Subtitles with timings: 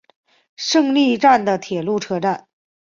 [0.55, 2.47] 胜瑞站的铁路车站。